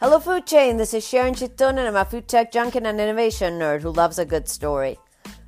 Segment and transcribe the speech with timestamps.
[0.00, 0.78] Hello, food chain.
[0.78, 4.18] This is Sharon Chitun, and I'm a food tech junkie and innovation nerd who loves
[4.18, 4.98] a good story.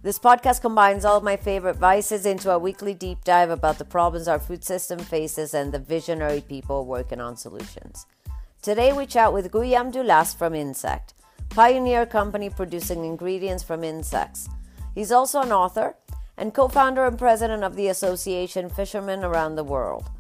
[0.03, 3.87] This podcast combines all of my favorite vices into a weekly deep dive about the
[3.87, 8.05] problems our food system faces and the visionary people working on solutions.
[8.61, 11.15] Today, we chat with Guillaume Daoulas from Ÿnsect,
[11.49, 14.51] pioneer company producing ingredients from insects.
[14.95, 15.97] He's also an author
[16.37, 20.11] and co founder and president of the association Fishermen Around the World.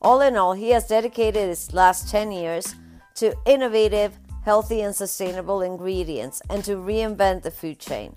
[0.00, 2.74] All in all, he has dedicated his last 10 years
[3.16, 8.16] to innovative, healthy, and sustainable ingredients and to reinvent the food chain.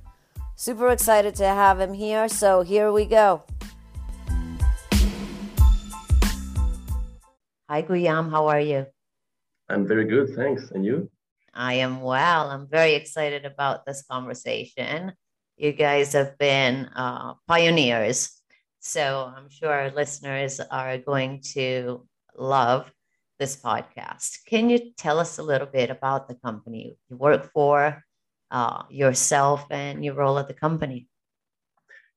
[0.56, 3.44] Super excited to have him here, so here we go.
[7.70, 8.86] Hi, Guillaume, how are you?
[9.70, 10.72] I'm very good, thanks.
[10.72, 11.10] And you?
[11.54, 12.50] I am well.
[12.50, 15.14] I'm very excited about this conversation.
[15.58, 18.42] You guys have been uh, pioneers,
[18.80, 22.06] so I'm sure our listeners are going to
[22.38, 22.92] love
[23.40, 24.46] this podcast.
[24.46, 28.04] Can you tell us a little bit about the company you work for,
[28.52, 31.08] uh, yourself, and your role at the company?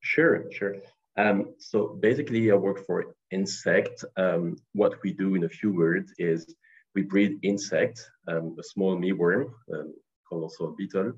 [0.00, 0.76] Sure, sure.
[1.16, 4.04] Um, so basically, I work for Ÿnsect.
[4.16, 6.54] Um, what we do in a few words is
[6.94, 9.94] we breed insect, um, a small mealworm um,
[10.28, 11.12] called also a beetle,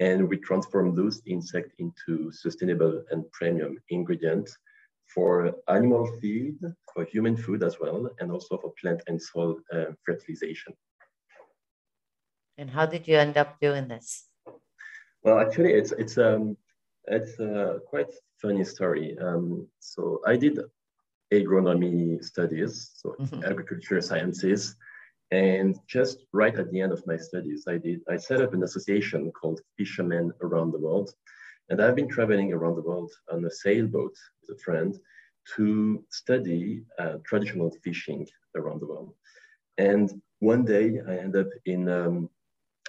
[0.00, 4.56] and we transform those insects into sustainable and premium ingredients
[5.14, 6.58] for animal feed,
[6.98, 10.72] for human food as well, and also for plant and soil uh, fertilization.
[12.58, 14.08] And how did you end up doing this?
[15.22, 16.56] Well, actually, it's it's um
[17.06, 19.16] it's a quite funny story.
[19.26, 20.58] Um, so I did
[21.32, 23.44] agronomy studies, so mm-hmm.
[23.50, 24.74] agriculture sciences,
[25.30, 28.64] and just right at the end of my studies, I did I set up an
[28.64, 31.08] association called Fishermen Around the World,
[31.68, 34.98] and I've been traveling around the world on a sailboat with a friend
[35.56, 39.14] to study uh, traditional fishing around the world.
[39.78, 42.30] And one day I ended up in, um,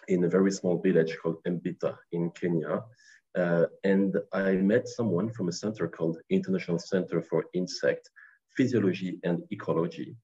[0.08, 2.84] in a very small village called Mbita in Kenya.
[3.38, 8.10] Uh, and I met someone from a center called International Center for Insect
[8.58, 10.16] Physiology and Ecology.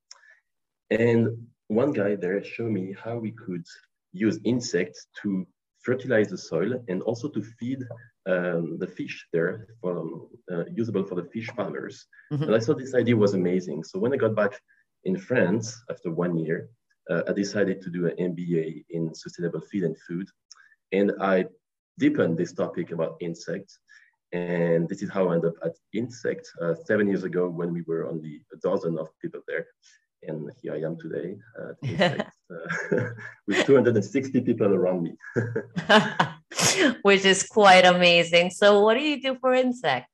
[0.90, 1.30] And
[1.68, 3.66] one guy there showed me how we could
[4.12, 5.46] use insects to
[5.86, 7.80] fertilize the soil and also to feed
[8.28, 12.08] um, the fish there for, uh, usable for the fish farmers.
[12.32, 12.44] Mm-hmm.
[12.44, 13.84] And I thought this idea was amazing.
[13.84, 14.60] So when I got back
[15.04, 16.70] in France after one year,
[17.10, 20.28] uh, I decided to do an MBA in sustainable feed and food.
[20.92, 21.46] And I
[22.00, 23.78] deepened this topic about insects.
[24.32, 27.84] And this is how I ended up at Ÿnsect uh, seven years ago when we
[27.84, 29.68] were only a dozen of people there
[30.28, 32.24] and here I am today uh,
[33.48, 35.16] with 260 people around me.
[37.02, 38.52] Which is quite amazing.
[38.52, 40.06] So, what do you do for Ÿnsect?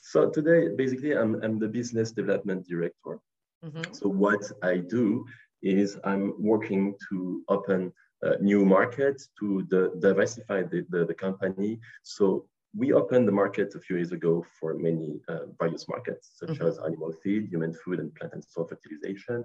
[0.00, 3.20] So, today, basically, I'm, I'm the business development director.
[3.64, 3.92] Mm-hmm.
[3.92, 5.26] So, what I do
[5.62, 7.92] is I'm working to open
[8.24, 11.80] uh, new markets to the, diversify the, the, the company.
[12.02, 16.50] So, we opened the market a few years ago for many uh, various markets, such
[16.50, 16.66] mm-hmm.
[16.66, 19.44] as animal feed, human food, and plant and soil fertilization.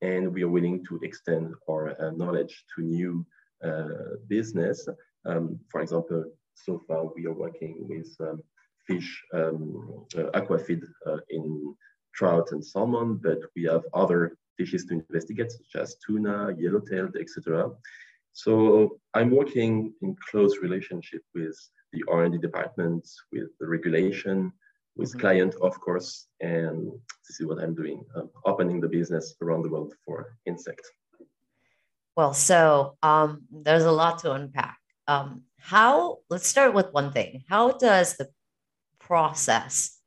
[0.00, 3.26] And we are willing to extend our uh, knowledge to new
[3.64, 4.88] uh, business.
[5.26, 8.42] Um, for example, so far we are working with um,
[8.86, 11.74] fish um, uh, aqua feed uh, in
[12.14, 17.70] trout and salmon, but we have other fishes to investigate, such as tuna, yellowtail, etc.
[18.32, 21.56] So I'm working in close relationship with
[21.92, 24.52] the R&D department, with the regulation,
[24.98, 25.20] with mm-hmm.
[25.20, 26.90] client, of course, and
[27.26, 30.82] this is what I'm doing, um, opening the business around the world for insect.
[32.16, 34.76] Well, so um, there's a lot to unpack.
[35.06, 36.18] Um, how?
[36.28, 37.44] Let's start with one thing.
[37.48, 38.28] How does the
[38.98, 39.98] process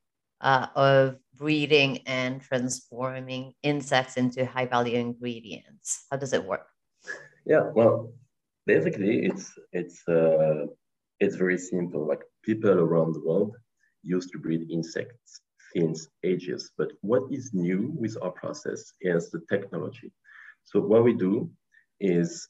[0.42, 6.06] uh, of breeding and transforming insects into high value ingredients?
[6.12, 6.68] How does it work?
[7.46, 8.14] Yeah, well,
[8.68, 10.68] basically, it's it's uh,
[11.20, 12.06] it's very simple.
[12.06, 13.56] Like people around the world
[14.04, 15.42] used to breed insects
[15.74, 16.72] since ages.
[16.78, 20.12] But what is new with our process is the technology.
[20.64, 21.50] So what we do
[22.00, 22.48] is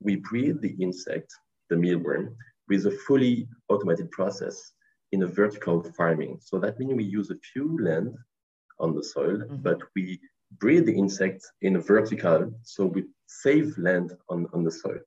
[0.00, 1.32] we breed the insect,
[1.70, 2.34] the mealworm,
[2.68, 4.72] with a fully automated process
[5.12, 6.38] in a vertical farming.
[6.40, 8.16] So that means we use a few land
[8.80, 9.56] on the soil, mm-hmm.
[9.56, 10.18] but we
[10.58, 14.98] breed the insect in a vertical, so we save land on, on the soil.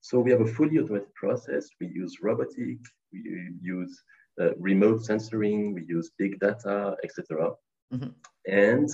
[0.00, 1.68] So we have a fully automated process.
[1.80, 2.78] We use robotic,
[3.12, 4.02] we use
[4.40, 7.52] uh, remote sensoring, we use big data, etc.
[7.92, 8.10] Mm-hmm.
[8.46, 8.88] And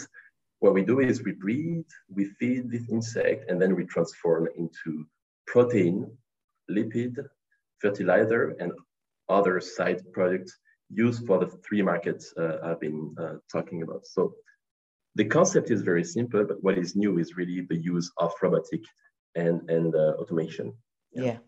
[0.61, 5.07] what we do is we breed, we feed this insect, and then we transform into
[5.47, 6.11] protein,
[6.71, 7.17] lipid,
[7.79, 8.73] fertilizer, and
[9.29, 10.59] other side products
[10.91, 14.07] used for the three markets uh, I've been uh, talking about.
[14.07, 14.35] So
[15.15, 18.83] the concept is very simple, but what is new is really the use of robotic
[19.35, 20.75] and and uh, automation.
[21.13, 21.25] Yeah.
[21.25, 21.39] yeah.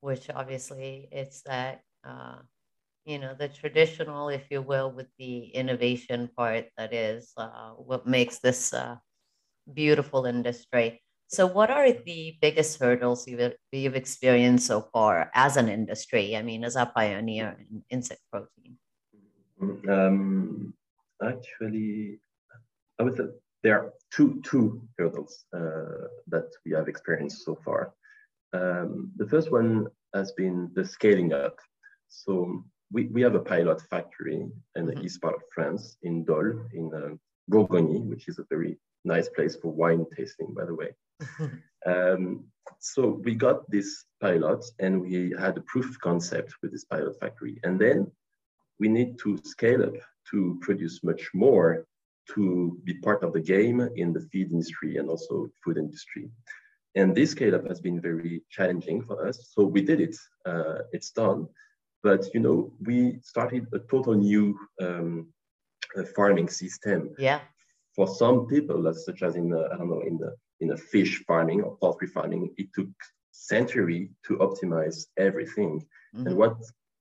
[0.00, 2.36] Which obviously it's that uh,
[3.04, 8.06] you know the traditional, if you will, with the innovation part that is uh, what
[8.06, 8.96] makes this uh,
[9.72, 11.02] beautiful industry.
[11.28, 16.36] So, what are the biggest hurdles you've, you've experienced so far as an industry?
[16.36, 18.78] I mean, as a pioneer in insect protein.
[19.88, 20.74] Um,
[21.22, 22.18] actually,
[22.98, 23.24] I would say
[23.62, 27.94] there are two two hurdles uh, that we have experienced so far.
[28.52, 31.56] Um, the first one has been the scaling up.
[32.10, 34.46] So we, we have a pilot factory
[34.76, 35.04] in the mm-hmm.
[35.04, 37.14] east part of France, in Dole, in uh,
[37.48, 40.90] Bourgogne, which is a very nice place for wine tasting, by the way.
[41.86, 42.44] um,
[42.78, 47.18] so we got this pilot and we had a proof of concept with this pilot
[47.20, 47.58] factory.
[47.62, 48.10] And then
[48.78, 49.94] we need to scale up
[50.30, 51.86] to produce much more
[52.34, 56.30] to be part of the game in the feed industry and also food industry.
[56.94, 59.50] And this scale up has been very challenging for us.
[59.52, 61.46] So we did it, uh, it's done.
[62.02, 65.28] But you know, we started a total new um,
[66.16, 67.14] farming system.
[67.18, 67.40] Yeah.
[67.94, 71.22] For some people, such as in the, I don't know, in the in a fish
[71.26, 72.88] farming or poultry farming, it took
[73.32, 75.86] century to optimize everything.
[76.14, 76.26] Mm-hmm.
[76.26, 76.56] And what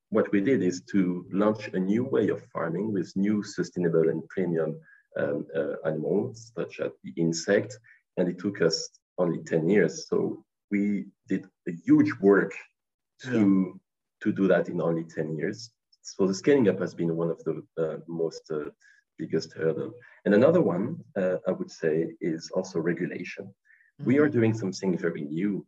[0.10, 4.28] what we did is to launch a new way of farming with new sustainable and
[4.30, 4.80] premium
[5.18, 7.78] um, uh, animals, such as the insect.
[8.18, 10.08] And it took us only 10 years.
[10.10, 12.54] So we did a huge work
[13.24, 13.80] to.
[14.22, 15.72] To do that in only 10 years.
[16.02, 18.70] So the scaling up has been one of the uh, most uh,
[19.18, 19.94] biggest hurdle.
[20.26, 23.46] And another one, uh, I would say, is also regulation.
[23.46, 24.06] Mm-hmm.
[24.06, 24.40] We are mm-hmm.
[24.40, 25.66] doing something very new.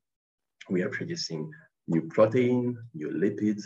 [0.69, 1.51] We are producing
[1.88, 3.63] new protein, new lipids,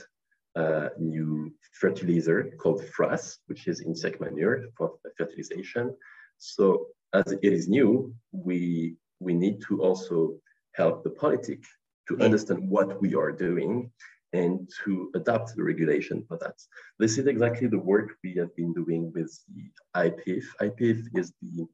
[0.55, 5.95] uh, new fertilizer called frass, which is insect manure for fertilization.
[6.37, 10.37] So as it is new, we we need to also
[10.73, 11.63] help the politic
[12.07, 13.91] to understand what we are doing
[14.35, 16.57] and to adapt the regulation for that.
[16.99, 19.65] This is exactly the work we have been doing with the
[19.95, 20.45] IPIFF.
[20.61, 21.65] IPIFF is the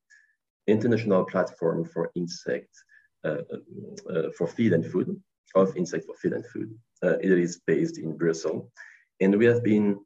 [0.67, 2.73] international platform for insect,
[3.25, 3.41] uh,
[4.13, 5.07] uh, for feed and food,
[5.55, 6.69] of insect for feed and food.
[7.03, 8.69] Uh, it is based in Brussels.
[9.21, 9.99] And we have been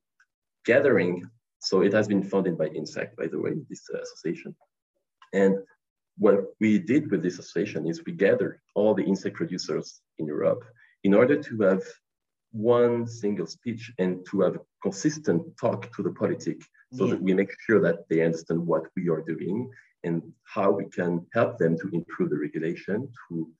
[0.66, 1.30] gathering,
[1.60, 4.56] so it has been funded by Ÿnsect, by the way, this uh, association.
[5.34, 5.58] And
[6.18, 10.64] what we did with this association is we gathered all the insect producers in Europe
[11.04, 11.84] in order to have
[12.56, 16.62] one single speech and to have a consistent talk to the politic
[16.94, 17.12] so yeah.
[17.12, 19.70] that we make sure that they understand what we are doing
[20.06, 23.52] and how we can help them to improve the regulation to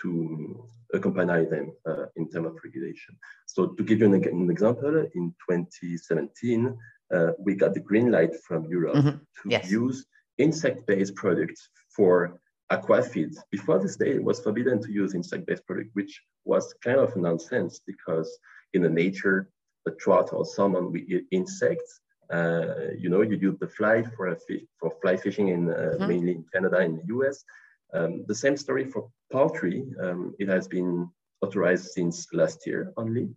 [0.00, 3.16] to accompany them uh, in terms of regulation.
[3.46, 6.76] So to give you an, an example, in 2017,
[7.14, 9.08] uh, we got the green light from Europe mm-hmm.
[9.08, 9.70] to yes.
[9.70, 10.06] use
[10.38, 12.40] insect-based products for
[12.74, 13.34] aquafeed.
[13.50, 17.80] Before this day, it was forbidden to use insect-based product, which was kind of nonsense
[17.86, 18.28] because
[18.74, 19.48] in the nature,
[19.84, 22.00] the trout or salmon, we eat insects.
[22.32, 26.08] Uh, you know, you use the fly for fish, for fly fishing in uh, mm-hmm.
[26.08, 27.44] mainly in Canada and the US.
[27.92, 29.84] Um, the same story for poultry.
[30.00, 31.10] Um, it has been
[31.42, 33.28] authorized since last year only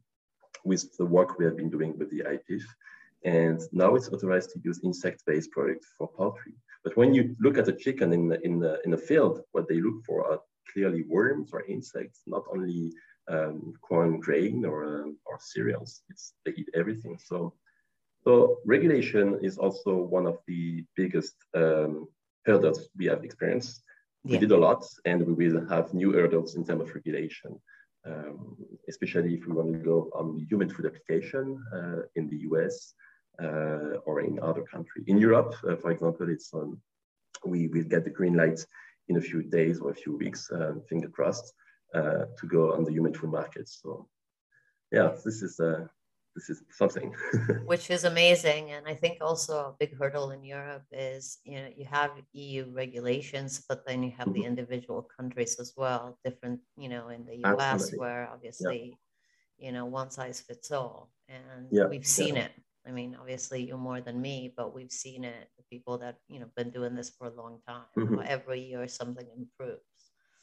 [0.64, 2.64] with the work we have been doing with the IPIFF.
[3.26, 6.54] And now it's authorized to use insect-based products for poultry.
[6.84, 9.68] But when you look at a chicken in the, in the, in the field, what
[9.68, 10.40] they look for are
[10.72, 12.94] clearly worms or insects, not only
[13.28, 16.04] um, corn grain or, um, or cereals.
[16.12, 17.18] It's, they eat everything.
[17.18, 17.56] So,
[18.24, 22.08] so regulation is also one of the biggest um,
[22.46, 23.82] hurdles we have experienced.
[24.24, 27.60] We did a lot, and we will have new hurdles in terms of regulation,
[28.08, 28.58] um,
[28.90, 32.94] especially if we want to go on the human food application uh, in the US
[34.06, 35.06] or in other countries.
[35.08, 36.78] In Europe, uh, for example, it's on,
[37.46, 38.66] we will get the green light
[39.08, 41.54] in a few days or a few weeks, uh, finger crossed,
[41.94, 43.70] to go on the human food market.
[43.70, 44.08] So
[44.92, 45.60] yeah, this is
[46.36, 47.14] this is something
[47.66, 51.70] which is amazing and i think also a big hurdle in europe is you know
[51.76, 54.42] you have eu regulations but then you have mm-hmm.
[54.42, 58.00] the individual countries as well different you know in the us Absolutely.
[58.00, 58.98] where obviously
[59.58, 59.66] yeah.
[59.66, 61.86] you know one size fits all and yeah.
[61.86, 62.44] we've seen yeah.
[62.46, 62.52] it
[62.88, 65.50] I mean, obviously you're more than me, but we've seen it.
[65.58, 67.90] The people that you know been doing this for a long time.
[67.98, 68.22] Mm-hmm.
[68.26, 69.82] Every year something improves.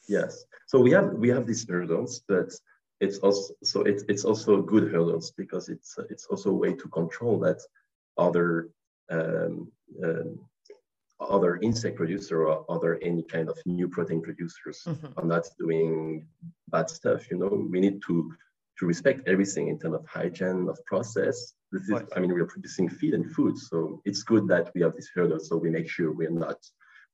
[0.07, 0.45] Yes.
[0.67, 2.51] So we have we have these hurdles, but
[2.99, 6.87] it's also so it's it's also good hurdles because it's it's also a way to
[6.89, 7.61] control that
[8.17, 8.69] other
[9.09, 9.71] um,
[10.03, 10.39] um,
[11.19, 15.07] other insect producer or other any kind of new protein producers mm-hmm.
[15.17, 16.27] are not doing
[16.69, 17.31] bad stuff.
[17.31, 18.33] You know, we need to
[18.79, 22.51] to respect everything in terms of hygiene of process this is, I mean, we are
[22.55, 25.39] producing feed and food, so it's good that we have this hurdle.
[25.39, 26.59] So we make sure we are not,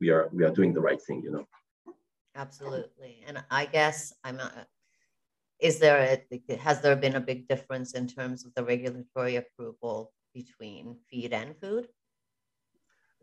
[0.02, 1.46] we are, we are doing the right thing, you know.
[2.36, 3.24] Absolutely.
[3.28, 4.52] And I guess I'm a,
[5.60, 6.00] is there
[6.32, 11.34] a, has there been a big difference in terms of the regulatory approval between feed
[11.34, 11.88] and food?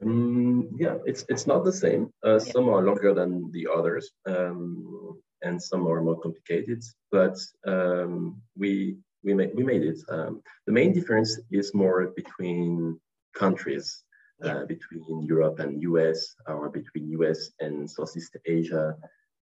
[0.02, 2.12] Um, yeah, it's it's not the same.
[2.25, 2.52] Uh, yeah.
[2.52, 6.83] Some are longer than the others, um, and some are more complicated.
[7.11, 9.99] But um, we we made we made it.
[10.09, 12.99] Um, the main difference is more between
[13.35, 14.04] countries,
[14.42, 14.59] yeah.
[14.59, 18.97] uh, between Europe and US, or between US and Southeast Asia.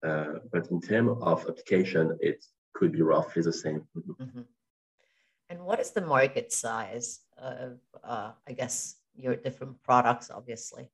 [0.06, 2.44] Uh, but in terms of application, it
[2.74, 3.82] could be roughly the same.
[3.96, 4.42] Mm-hmm.
[5.48, 10.88] And what is the market size of, uh, I guess, your different products, obviously?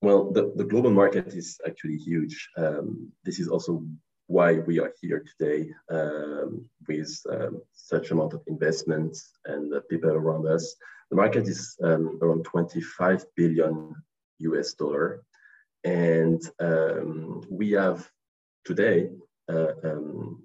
[0.00, 2.48] Well, the, the global market is actually huge.
[2.56, 3.82] Um, this is also
[4.26, 10.10] why we are here today um, with um, such amount of investments and uh, people
[10.10, 10.74] around us.
[11.10, 13.94] The market is um, around 25 billion
[14.38, 15.22] US dollar.
[15.84, 18.08] And um, we have
[18.64, 19.10] today
[19.48, 20.44] uh, um,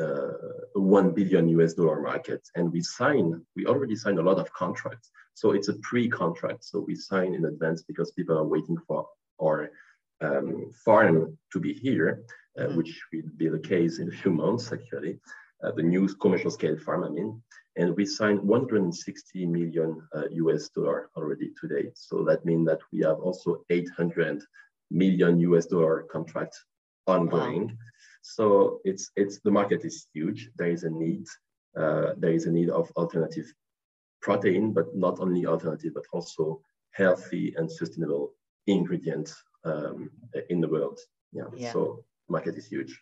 [0.00, 0.32] uh,
[0.74, 2.48] 1 billion US dollar market.
[2.54, 5.10] And we sign, we already signed a lot of contracts.
[5.34, 6.64] So it's a pre-contract.
[6.64, 9.08] So we sign in advance because people are waiting for
[9.42, 9.70] our
[10.20, 12.22] um, farm to be here,
[12.58, 12.76] uh, mm-hmm.
[12.76, 15.18] which will be the case in a few months, actually.
[15.62, 17.42] Uh, the new commercial scale farm, I mean.
[17.76, 21.90] And we signed 160 million uh, US dollar already today.
[21.94, 24.42] So that means that we have also 800
[24.90, 26.56] million US dollar contract
[27.06, 27.66] ongoing.
[27.68, 27.74] Wow.
[28.22, 30.50] So it's it's the market is huge.
[30.56, 31.26] There is a need.
[31.76, 33.46] Uh, there is a need of alternative
[34.20, 36.60] protein, but not only alternative, but also
[36.92, 38.32] healthy and sustainable
[38.66, 40.10] ingredients um,
[40.50, 40.98] in the world.
[41.32, 41.44] Yeah.
[41.54, 41.72] yeah.
[41.72, 43.00] So market is huge.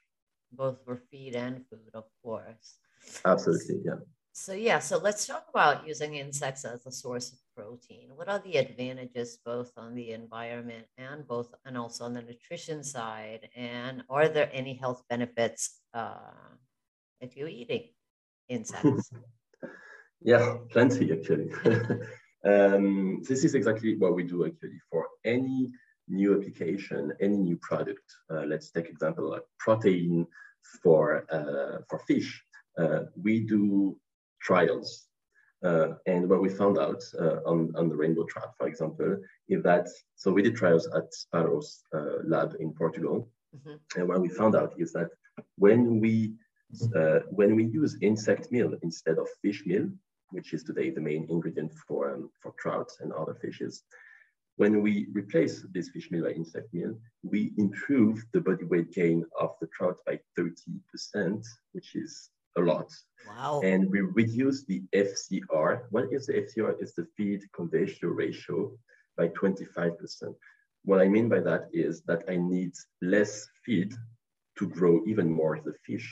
[0.53, 2.79] Both for feed and food, of course.
[3.25, 3.83] Absolutely.
[3.85, 4.01] Yeah.
[4.33, 8.11] So yeah, so let's talk about using insects as a source of protein.
[8.15, 12.85] What are the advantages both on the environment and both and also on the nutrition
[12.85, 13.49] side?
[13.57, 16.53] And are there any health benefits uh,
[17.19, 17.85] if you're eating
[18.51, 19.11] insects?
[20.21, 21.51] yeah, plenty actually.
[22.45, 25.73] um, this is exactly what we do actually for any
[26.09, 28.05] new application, any new product.
[28.31, 30.27] Uh, let's take example like protein
[30.83, 32.43] for uh, for fish.
[32.79, 33.97] Uh, we do
[34.41, 35.09] trials.
[35.65, 39.17] Uh, and what we found out uh, on, on the rainbow trout, for example,
[39.49, 43.29] is that, so we did trials at SPAROS uh, lab in Portugal.
[43.57, 43.99] Mm-hmm.
[43.99, 45.09] And what we found out is that
[45.57, 46.35] when we,
[46.95, 49.89] uh, when we use insect meal instead of fish meal,
[50.31, 53.83] which is today the main ingredient for, um, for trout and other fishes,
[54.57, 59.25] when we replace this fish meal by insect meal, we improve the body weight gain
[59.39, 62.91] of the trout by 30%, which is a lot.
[63.29, 63.61] Wow.
[63.63, 65.83] And we reduce the FCR.
[65.91, 66.77] What is the FCR?
[66.81, 68.73] It's the feed conversion ratio
[69.17, 70.35] by 25%.
[70.85, 72.73] What I mean by that is that I need
[73.03, 73.93] less feed
[74.59, 76.09] to grow even more the fish.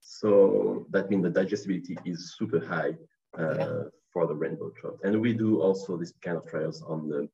[0.00, 2.96] So that means the digestibility is super high
[3.38, 3.82] uh, yeah.
[4.12, 4.98] for the rainbow trout.
[5.04, 7.28] And we do also this kind of trials on the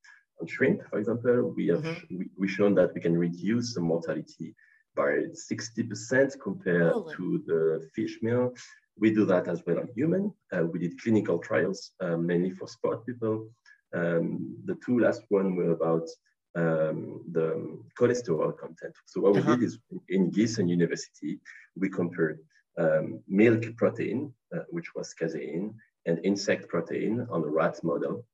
[0.47, 1.52] shrimp, for example.
[1.57, 2.18] We have mm-hmm.
[2.18, 4.54] we, we shown that we can reduce the mortality
[4.95, 5.11] by
[5.50, 8.52] 60% compared oh, to the fish meal.
[8.99, 10.35] We do that as well on human.
[10.52, 13.49] Uh, we did clinical trials, uh, mainly for sport people.
[13.95, 16.09] Um, the two last one were about
[16.57, 18.95] um, the cholesterol content.
[19.07, 19.50] So what uh-huh.
[19.50, 19.78] we did is
[20.09, 21.38] in Gießen University,
[21.76, 22.40] we compared
[22.76, 25.75] um, milk protein, uh, which was casein,
[26.07, 28.25] and insect protein on a rat model.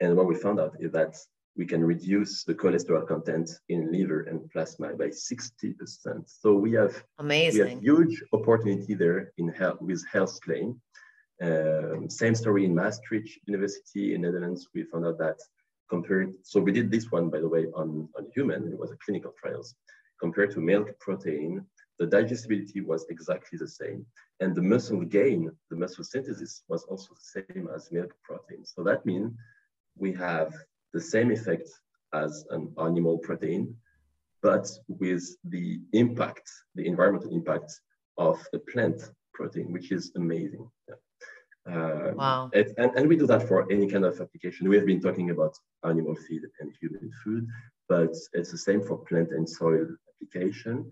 [0.00, 1.16] And what we found out is that
[1.56, 5.74] we can reduce the cholesterol content in liver and plasma by 60%.
[6.26, 7.62] So we have, Amazing.
[7.62, 10.80] We have huge opportunity there in health, with health claim.
[11.42, 14.68] Um, same story in Maastricht University in Netherlands.
[14.74, 15.38] We found out that
[15.88, 18.96] compared, so we did this one, by the way, on, on human, it was a
[19.04, 19.74] clinical trials.
[20.20, 21.64] Compared to milk protein,
[21.98, 24.04] the digestibility was exactly the same.
[24.40, 28.64] And the muscle gain, the muscle synthesis was also the same as milk protein.
[28.64, 29.32] So that means
[29.96, 30.52] we have
[30.94, 31.68] the same effect
[32.14, 33.76] as an animal protein,
[34.42, 37.70] but with the impact, the environmental impact
[38.16, 38.98] of the plant
[39.34, 40.70] protein, which is amazing.
[40.88, 40.94] Yeah.
[41.66, 42.50] Um, wow.
[42.52, 44.68] It, and, and we do that for any kind of application.
[44.68, 47.46] We have been talking about animal feed and human food,
[47.88, 50.88] but it's the same for plant and soil application.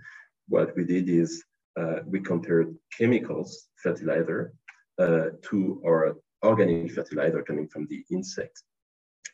[0.49, 1.45] What we did is
[1.79, 4.55] uh, we compared chemicals, fertilizer,
[4.99, 8.63] uh, to our organic fertilizer coming from the insect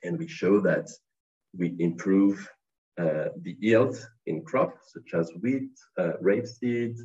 [0.03, 0.89] and we show that
[1.57, 2.49] we improve
[2.99, 6.97] uh, the yield in crops such as wheat, uh, rapeseed,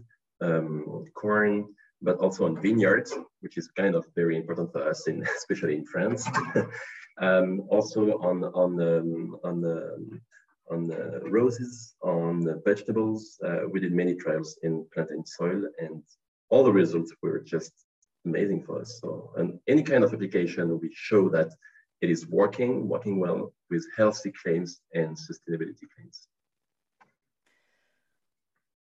[0.42, 1.66] um, corn,
[2.02, 5.86] but also on vineyards, which is kind of very important for us, in, especially in
[5.86, 6.28] France.
[7.22, 10.20] um, also on on um, on the
[10.72, 13.40] on uh, roses, on vegetables.
[13.46, 16.02] Uh, we did many trials in plantain soil, and
[16.50, 17.74] all the results were just
[18.26, 19.00] amazing for us.
[19.02, 21.52] So, and any kind of application, we show that
[22.04, 26.28] it is working, working well with healthy claims and sustainability claims.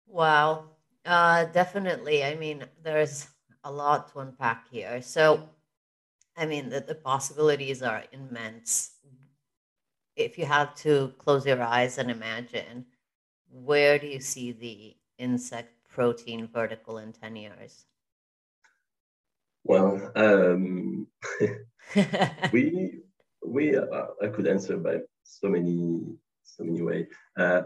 [0.05, 0.71] Wow,
[1.05, 2.25] uh, definitely.
[2.25, 3.29] I mean, there's
[3.63, 5.01] a lot to unpack here.
[5.01, 5.49] So,
[6.35, 8.91] I mean, the, the possibilities are immense.
[10.17, 12.87] If you have to close your eyes and imagine,
[13.49, 17.85] where do you see the insect protein vertical in 10 years?
[19.63, 21.07] Well, um,
[22.51, 23.02] we
[23.45, 23.85] we uh,
[24.21, 26.01] I could answer by so many
[26.43, 27.07] so many ways.
[27.37, 27.63] Uh,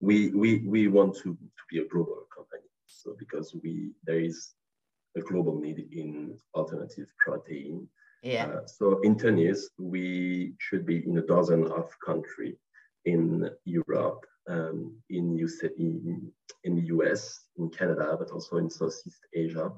[0.00, 2.68] we we we want to, to be a global company.
[2.86, 4.54] So because we there is
[5.16, 7.88] a global need in alternative protein.
[8.22, 8.46] Yeah.
[8.46, 12.58] Uh, so in 10 years, we should be in a dozen of country
[13.06, 15.38] in Europe, um, in,
[15.78, 16.32] in,
[16.64, 19.72] in the US, in Canada, but also in Southeast Asia.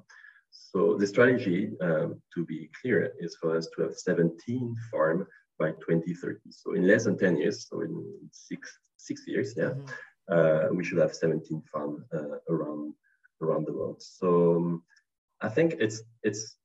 [0.52, 5.26] So the strategy, um, to be clear, is for us to have 17 farm
[5.58, 6.38] by 2030.
[6.50, 7.92] So in less than 10 years, so in
[8.32, 10.68] six six years, yeah, mm-hmm.
[10.68, 12.94] uh, we should have 17 farm uh, around
[13.42, 14.00] around the world.
[14.00, 14.82] So um,
[15.40, 16.56] I think it's it's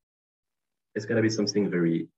[0.95, 2.09] it's going to be something very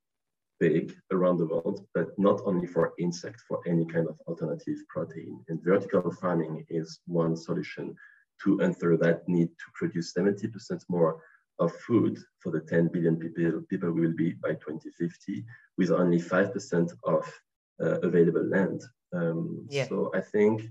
[0.60, 5.44] big around the world, but not only for insect, for any kind of alternative protein.
[5.48, 7.96] And vertical farming is one solution
[8.44, 10.52] to answer that need to produce 70%
[10.90, 11.22] more
[11.60, 15.46] of food for the 10 billion people, people we will be by 2050
[15.78, 17.42] with only 5% of
[17.82, 18.82] uh, available land.
[19.14, 19.88] Um, yeah.
[19.88, 20.70] So I think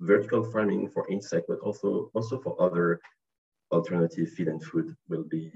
[0.00, 3.00] vertical farming for insect, but also also for other
[3.72, 5.50] alternative feed and food will be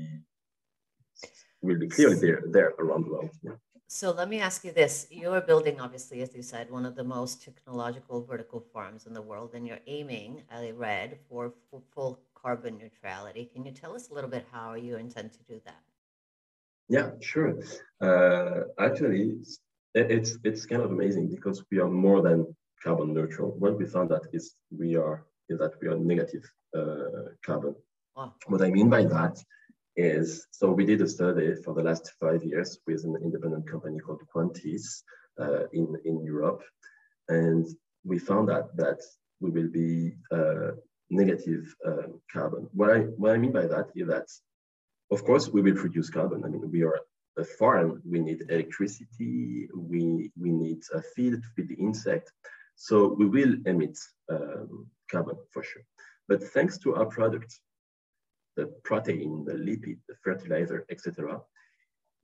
[1.60, 3.30] will be clearly there there around the world.
[3.42, 3.56] Yeah.
[3.86, 6.96] So let me ask you this: You are building, obviously, as you said, one of
[6.96, 11.52] the most technological vertical farms in the world, and you're aiming, I read, for
[11.94, 13.50] full carbon neutrality.
[13.52, 15.82] Can you tell us a little bit how you intend to do that?
[16.88, 17.58] Yeah, sure.
[18.00, 19.36] Uh, actually,
[19.94, 23.54] it's it's kind of amazing because we are more than carbon neutral.
[23.58, 26.44] What we found that is we are is that we are negative
[26.76, 27.74] uh, carbon.
[28.16, 28.34] Wow.
[28.46, 29.42] What I mean by that
[29.96, 33.98] is so we did a study for the last five years with an independent company
[33.98, 35.02] called Quantis
[35.40, 36.62] uh, in in Europe,
[37.28, 37.66] and
[38.04, 39.00] we found that that
[39.40, 40.72] we will be uh,
[41.12, 42.68] negative uh, carbon.
[42.72, 44.28] What I what I mean by that is that,
[45.10, 46.44] of course, we will produce carbon.
[46.44, 46.98] I mean, we are
[47.38, 48.02] a farm.
[48.04, 49.68] We need electricity.
[49.74, 52.32] We we need a feed to feed the insect.
[52.76, 53.96] So we will emit
[54.30, 55.82] um, carbon for sure.
[56.28, 57.52] But thanks to our product,
[58.56, 61.40] the protein, the lipid, the fertilizer, etc.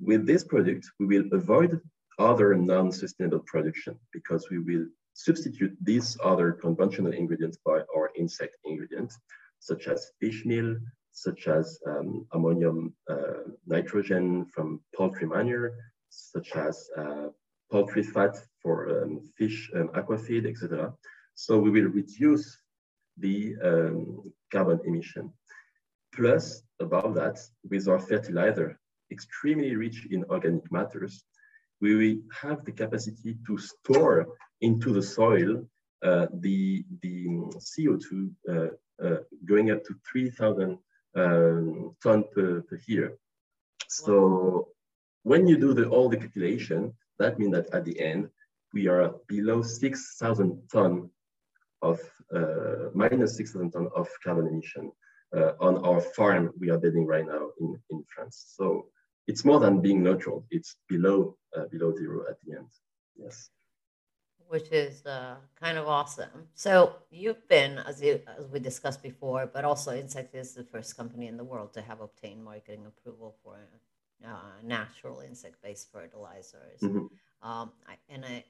[0.01, 1.81] With this product, we will avoid
[2.19, 4.87] other non-sustainable production because we will
[5.19, 9.19] substitute these other conventional ingredients by our insect ingredients,
[9.59, 10.77] such as fish meal,
[11.11, 15.73] such as um, ammonium uh, nitrogen from poultry manure,
[16.09, 17.27] such as uh,
[17.69, 20.95] poultry fat for um, fish um, aquafeed, etc.
[21.35, 22.57] So we will reduce
[23.17, 25.33] the um, carbon emission.
[26.15, 28.79] Plus, above that, with our fertilizer,
[29.11, 31.25] extremely rich in organic matters,
[31.81, 34.29] we will have the capacity to store
[34.61, 35.65] into the soil
[36.03, 37.27] uh, the, the
[37.59, 40.79] CO2 uh, uh, going up to 3,000
[41.17, 43.17] um, ton per, per year.
[43.89, 44.69] So
[45.25, 48.29] when you do the, all the calculation, that means that at the end,
[48.73, 51.11] we are below 6,000 ton
[51.83, 52.01] of,
[52.33, 54.93] uh, minus 6,000 ton of carbon emission
[55.37, 58.55] uh, on our farm we are building right now in, in France.
[58.57, 58.87] So
[59.27, 60.47] it's more than being neutral.
[60.51, 62.69] It's below uh, below zero at the end.
[63.17, 63.51] Yes.
[64.49, 66.49] Which is uh, kind of awesome.
[66.55, 70.97] So you've been, as you as we discussed before, but also Ÿnsect is the first
[70.97, 73.59] company in the world to have obtained marketing approval for
[74.25, 76.81] uh, natural insect-based fertilizers.
[76.83, 77.49] Mm-hmm.
[77.49, 78.45] Um, I, and I,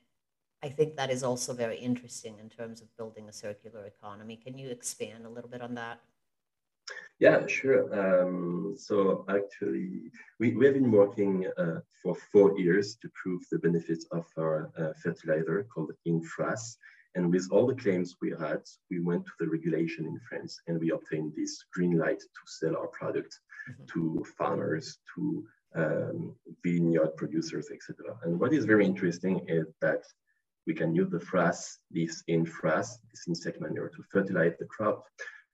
[0.62, 4.36] I think that is also very interesting in terms of building a circular economy.
[4.36, 6.00] Can you expand a little bit on that?
[7.20, 7.82] Yeah, sure.
[7.92, 13.58] Um, so actually, we, we have been working uh, for four years to prove the
[13.58, 16.76] benefits of our uh, fertilizer called Ÿnfrass.
[17.16, 20.78] And with all the claims we had, we went to the regulation in France and
[20.78, 23.36] we obtained this green light to sell our product
[23.68, 23.84] mm-hmm.
[23.92, 28.16] to farmers, to um, vineyard producers, etc.
[28.22, 30.04] And what is very interesting is that
[30.68, 35.04] we can use the frass, this Ÿnfrass, this insect manure to fertilize the crop.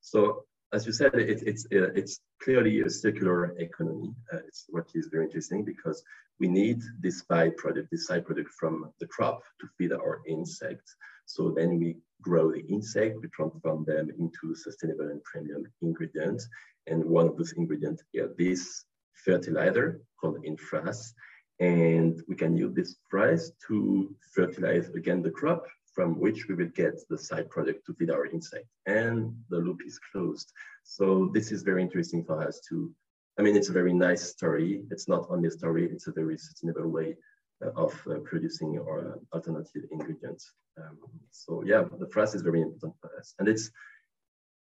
[0.00, 4.10] So as you said, it, it's uh, it's clearly a circular economy.
[4.32, 6.02] Uh, it's what is very interesting because
[6.40, 10.96] we need this byproduct, this side product from the crop to feed our insects.
[11.26, 16.48] So then we grow the insect, we transform them into sustainable and premium ingredients.
[16.86, 18.84] And one of those ingredients is this
[19.24, 21.12] fertilizer called Ÿnfrass.
[21.60, 26.72] And we can use this price to fertilize again the crop from which we will
[26.74, 28.66] get the side product to feed our insect.
[28.86, 30.52] And the loop is closed.
[30.82, 32.90] So this is very interesting for us to,
[33.38, 34.82] I mean, it's a very nice story.
[34.90, 37.16] It's not only a story, it's a very sustainable way
[37.64, 40.52] uh, of uh, producing our alternative ingredients.
[40.78, 40.98] Um,
[41.30, 43.34] so yeah, the price is very important for us.
[43.38, 43.70] And it's,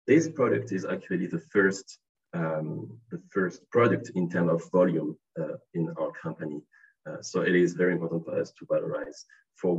[0.06, 1.98] this product is actually the first
[2.34, 6.62] um, the first product in terms of volume uh, in our company.
[7.08, 9.24] Uh, so it is very important for us to valorize.
[9.56, 9.76] For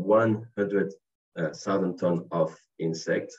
[1.34, 3.32] 100,000 ton of insect,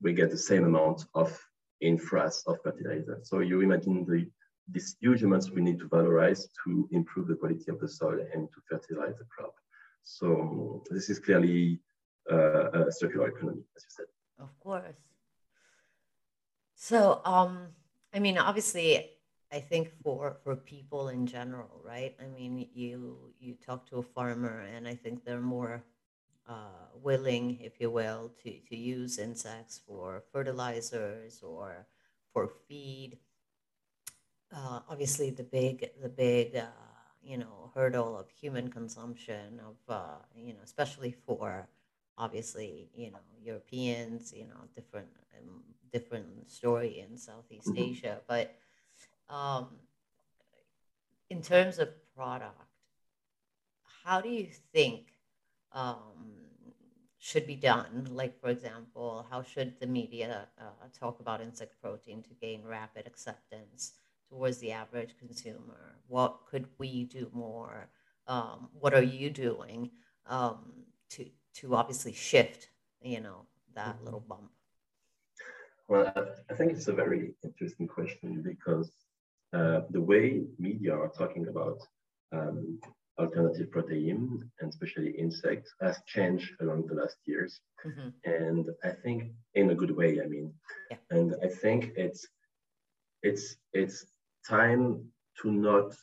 [0.00, 1.38] we get the same amount of
[1.82, 3.18] Ÿnfrass of fertilizer.
[3.22, 4.30] So you imagine the
[4.68, 8.48] these huge amounts we need to valorize to improve the quality of the soil and
[8.52, 9.54] to fertilize the crop.
[10.04, 11.80] So this is clearly
[12.30, 14.06] uh, a circular economy, as you said.
[14.38, 14.96] Of course.
[16.76, 17.68] So, um,
[18.14, 19.10] I mean, obviously,
[19.52, 22.16] I think for for people in general, right?
[22.20, 25.84] I mean, you you talk to a farmer, and I think they're more
[26.48, 31.86] uh, willing, if you will, to to use insects for fertilizers or
[32.32, 33.18] for feed.
[34.54, 36.66] Uh, obviously, the big the big uh,
[37.22, 41.68] you know hurdle of human consumption of uh, you know especially for
[42.18, 47.92] obviously you know Europeans, you know different um, different story in Southeast mm-hmm.
[47.92, 48.56] Asia, but
[49.28, 49.68] um,
[51.30, 52.60] in terms of product,
[54.04, 55.11] how do you think
[55.74, 56.32] um,
[57.18, 58.08] should be done?
[58.10, 63.06] Like, for example, how should the media uh, talk about insect protein to gain rapid
[63.06, 63.92] acceptance
[64.28, 65.96] towards the average consumer?
[66.08, 67.88] What could we do more?
[68.26, 69.90] Um, what are you doing
[70.26, 70.72] um,
[71.10, 72.68] to to obviously shift,
[73.02, 74.04] you know, that mm-hmm.
[74.04, 74.50] little bump?
[75.88, 76.12] Well,
[76.50, 78.90] I think it's a very interesting question because
[79.52, 81.78] uh, the way media are talking about
[82.32, 82.80] um,
[83.22, 87.60] alternative protein and especially insects has changed along the last years.
[87.86, 88.08] Mm-hmm.
[88.24, 90.52] And I think in a good way, I mean,
[90.90, 90.98] yeah.
[91.10, 92.26] and I think it's
[93.22, 94.04] it's it's
[94.48, 95.04] time
[95.40, 95.94] to not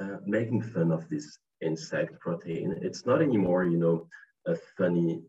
[0.00, 2.78] uh, making fun of this insect protein.
[2.82, 4.08] It's not anymore, you know,
[4.46, 5.22] a funny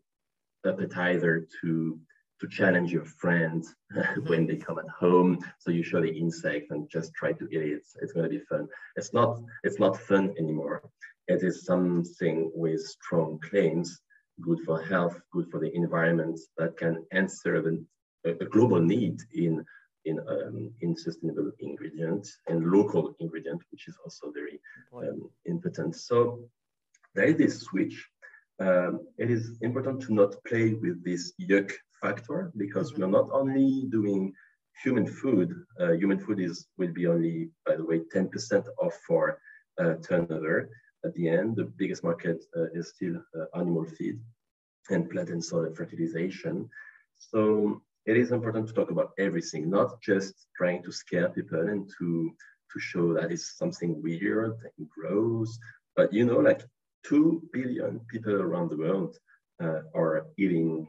[0.66, 1.98] appetizer to
[2.40, 4.28] to challenge your friends mm-hmm.
[4.28, 5.38] when they come at home.
[5.58, 7.72] So you show the insect and just try to eat it.
[7.78, 8.68] It's, it's going to be fun.
[8.96, 10.82] It's not it's not fun anymore.
[11.28, 14.00] It is something with strong claims,
[14.40, 19.64] good for health, good for the environment, that can answer a, a global need in
[20.04, 24.60] in um, in sustainable ingredients and local ingredient, which is also very
[24.94, 25.96] um, important.
[25.96, 26.40] So
[27.14, 28.06] there is this switch
[28.60, 33.86] um, it is important to not play with this yuck factor because we're not only
[33.90, 34.32] doing
[34.82, 35.54] human food.
[35.80, 39.38] Uh, human food is will be only, by the way, 10% of our
[39.80, 40.70] uh, turnover.
[41.04, 44.20] At the end, the biggest market uh, is still uh, animal feed
[44.90, 46.68] and plant and soil fertilization.
[47.18, 51.90] So it is important to talk about everything, not just trying to scare people and
[51.98, 52.30] to
[52.72, 55.58] to show that it's something weird and gross,
[55.96, 56.62] but you know, like
[57.04, 59.16] 2 billion people around the world
[59.62, 60.86] uh, are eating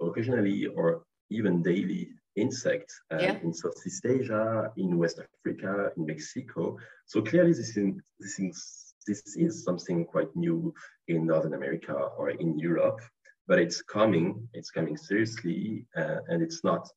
[0.00, 3.38] occasionally or even daily insects uh, yeah.
[3.42, 6.76] in Southeast Asia, in West Africa, in Mexico.
[7.06, 10.74] So clearly this is, this is, this is something quite new
[11.08, 13.00] in Northern America or in Europe,
[13.46, 16.88] but it's coming, it's coming seriously, uh, and it's not,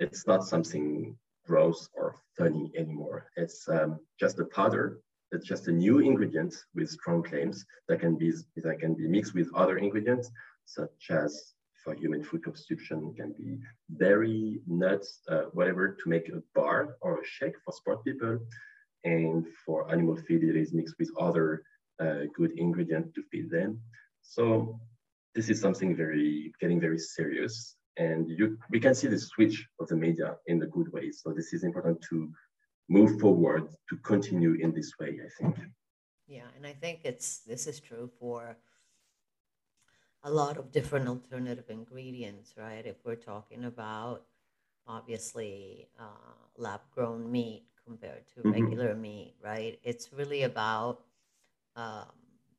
[0.00, 3.30] it's not something gross or funny anymore.
[3.36, 8.16] It's um, just a powder it's just a new ingredient with strong claims that can
[8.16, 10.30] be that can be mixed with other ingredients,
[10.64, 11.52] such as
[11.84, 13.58] for human food consumption can be
[13.90, 18.38] berry, nuts, uh, whatever, to make a bar or a shake for sport people.
[19.14, 21.46] And for animal feed, it is mixed with other
[22.04, 23.70] uh, good ingredients to feed them.
[24.22, 24.78] So
[25.34, 27.54] this is something very getting very serious.
[27.96, 31.06] And you, we can see the switch of the media in a good way.
[31.20, 32.16] So this is important to
[32.88, 35.56] move forward to continue in this way, I think.
[36.26, 38.58] Yeah, and I think it's this is true for
[40.22, 42.84] a lot of different alternative ingredients, right?
[42.84, 44.24] If we're talking about
[44.86, 48.52] obviously uh, lab grown meat compared to mm-hmm.
[48.52, 49.78] regular meat, right?
[49.82, 51.00] It's really about
[51.74, 52.12] um,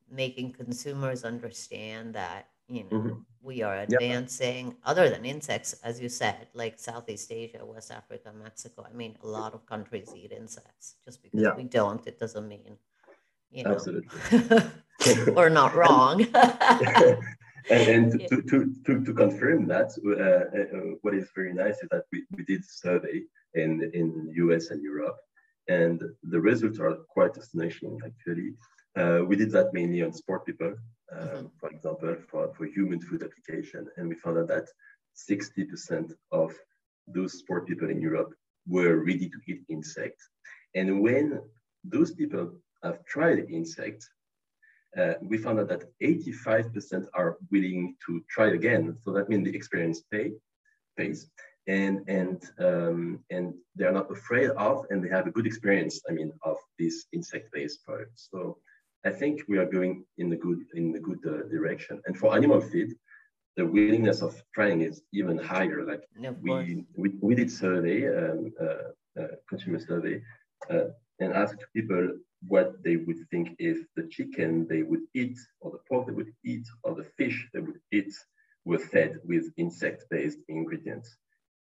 [0.09, 3.19] making consumers understand that you know mm-hmm.
[3.41, 4.75] we are advancing yep.
[4.85, 9.27] other than insects as you said like southeast asia west africa mexico i mean a
[9.27, 11.55] lot of countries eat insects just because yeah.
[11.55, 12.77] we don't it doesn't mean
[13.51, 13.73] You know?
[13.73, 14.19] Absolutely.
[15.35, 16.21] or not wrong.
[17.75, 21.89] and, and to, to, to, to, confirm that, uh, uh, what is very nice is
[21.89, 25.17] that we, we did survey in in US and Europe,
[25.67, 28.53] and the results are quite astonishing actually.
[28.95, 30.73] Uh, we did that mainly on sport people,
[31.15, 34.67] uh, for example, for, for human food application, and we found out that
[35.29, 36.53] 60% of
[37.07, 38.33] those sport people in Europe
[38.67, 40.27] were ready to eat insects.
[40.75, 41.39] And when
[41.83, 42.51] those people
[42.83, 44.09] have tried insects,
[44.97, 48.97] uh, we found out that 85% are willing to try again.
[49.03, 50.31] So that means the experience pay,
[50.97, 51.29] pays
[51.77, 52.99] and and um,
[53.35, 55.95] and they're not afraid of, and they have a good experience.
[56.09, 58.27] I mean, of these insect-based products.
[58.31, 58.39] So
[59.09, 62.01] I think we are going in the good in the good uh, direction.
[62.05, 62.91] And for animal feed,
[63.57, 65.79] the willingness of trying is even higher.
[65.91, 66.03] Like
[66.41, 70.15] we, we we did survey, um, uh, uh, consumer survey,
[70.73, 70.87] uh,
[71.21, 72.03] and asked people
[72.53, 76.33] what they would think if the chicken they would eat, or the pork they would
[76.43, 78.13] eat, or the fish they would eat
[78.65, 81.09] were fed with insect-based ingredients.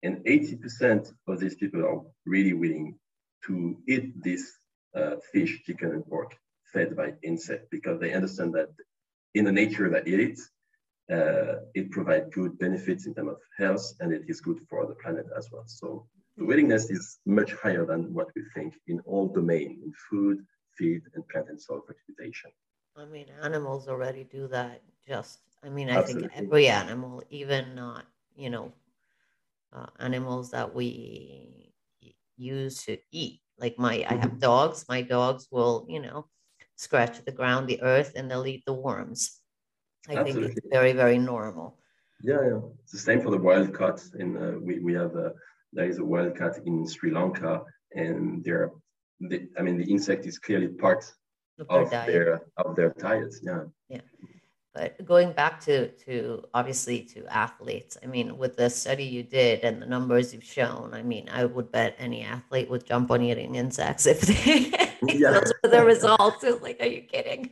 [0.03, 2.99] And 80% of these people are really willing
[3.47, 4.53] to eat this
[4.95, 6.37] uh, fish, chicken, and pork
[6.73, 8.69] fed by insect because they understand that
[9.35, 10.51] in the nature that it is,
[11.11, 14.95] uh, it provides good benefits in terms of health and it is good for the
[14.95, 15.65] planet as well.
[15.67, 20.39] So the willingness is much higher than what we think in all domain, in food,
[20.79, 22.51] feed, and plant and soil fertilization.
[22.97, 24.83] I mean, animals already do that.
[25.07, 26.29] Just, I mean, I Absolutely.
[26.29, 28.05] think every animal, even not,
[28.37, 28.73] you know,
[29.73, 31.73] uh, animals that we
[32.37, 33.41] use to eat.
[33.59, 34.39] Like my, I have mm-hmm.
[34.39, 34.87] dogs.
[34.89, 36.27] My dogs will, you know,
[36.77, 39.39] scratch the ground, the earth, and they'll eat the worms.
[40.09, 40.49] I Absolutely.
[40.49, 41.79] think it's very, very normal.
[42.23, 42.61] Yeah, yeah.
[42.83, 44.13] It's the same for the wild cats.
[44.19, 45.33] In uh, we we have a,
[45.73, 47.63] there is a wild cat in Sri Lanka,
[47.95, 48.73] and they're,
[49.21, 51.05] they, I mean, the insect is clearly part
[51.69, 53.35] of, their, of their of their diet.
[53.43, 53.65] Yeah.
[53.89, 54.01] Yeah.
[54.73, 59.65] But going back to to obviously to athletes, I mean, with the study you did
[59.65, 63.21] and the numbers you've shown, I mean, I would bet any athlete would jump on
[63.23, 64.71] eating insects if they
[65.19, 65.33] yeah.
[65.33, 66.45] those were the results.
[66.45, 67.51] It's like, are you kidding?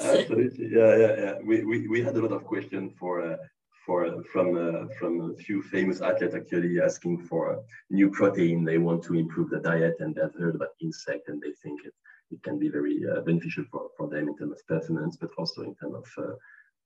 [0.00, 1.34] Absolutely, yeah, yeah, yeah.
[1.44, 3.36] We, we, we had a lot of questions for uh,
[3.84, 8.64] for uh, from uh, from a few famous athletes actually asking for new protein.
[8.64, 11.94] They want to improve the diet, and they've heard about insect, and they think it
[12.32, 15.62] it can be very uh, beneficial for, for them in terms of performance, but also
[15.62, 16.34] in terms of uh,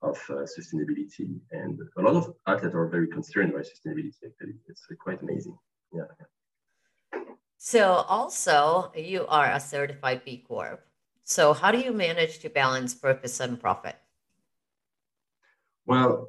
[0.03, 1.41] of uh, sustainability.
[1.53, 4.13] And a lot of athletes are very concerned by sustainability.
[4.27, 5.57] Actually, it's uh, quite amazing.
[5.93, 6.11] Yeah.
[7.57, 10.87] So also, you are a certified B Corp.
[11.25, 13.97] So how do you manage to balance purpose and profit?
[15.87, 16.29] Well,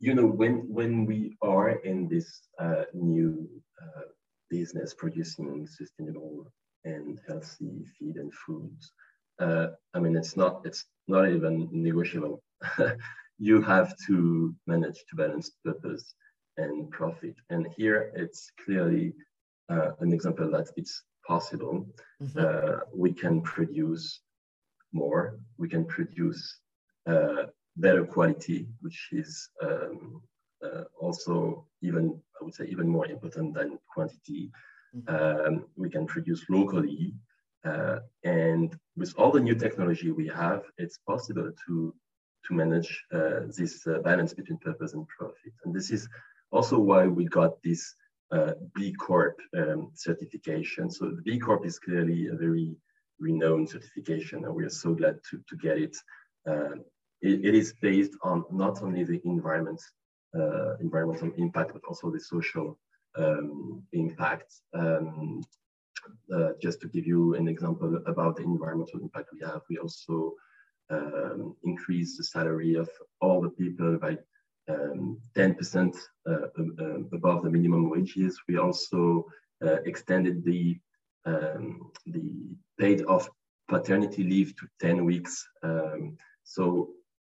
[0.00, 3.48] you know, when when we are in this uh, new
[3.80, 4.06] uh,
[4.48, 6.52] business producing sustainable
[6.84, 8.92] and healthy feed and foods,
[9.40, 12.42] uh, I mean, it's not it's not even negotiable.
[13.38, 16.14] you have to manage to balance purpose
[16.58, 17.34] and profit.
[17.48, 19.14] And here it's clearly
[19.70, 21.86] uh, an example that it's possible.
[22.22, 22.38] Mm-hmm.
[22.38, 24.20] Uh, we can produce
[24.92, 25.38] more.
[25.58, 26.58] We can produce
[27.06, 27.44] uh,
[27.76, 30.20] better quality, which is um,
[30.62, 34.50] uh, also even I would say even more important than quantity.
[34.96, 35.46] Mm-hmm.
[35.54, 37.14] Um, we can produce locally
[37.64, 41.94] uh, and with all the new technology we have, it's possible to,
[42.46, 45.52] to manage uh, this uh, balance between purpose and profit.
[45.64, 46.08] And this is
[46.52, 47.94] also why we got this
[48.32, 50.90] uh, B Corp um, certification.
[50.90, 52.76] So the B Corp is clearly a very
[53.18, 55.96] renowned certification, and we are so glad to, to get it.
[56.48, 56.76] Uh,
[57.20, 57.44] it.
[57.44, 59.80] it is based on not only the environment,
[60.34, 62.78] uh, environmental impact, but also the social
[63.16, 64.54] um, impact.
[64.74, 65.42] Um,
[66.34, 70.34] uh, just to give you an example about the environmental impact we have, we also
[70.90, 72.88] um, increase the salary of
[73.20, 74.16] all the people by
[74.68, 75.96] 10% um,
[76.26, 76.32] uh,
[76.82, 78.40] uh, above the minimum wages.
[78.48, 79.26] We also
[79.64, 80.78] uh, extended the
[81.26, 83.28] um, the paid off
[83.68, 85.46] paternity leave to 10 weeks.
[85.62, 86.90] Um, so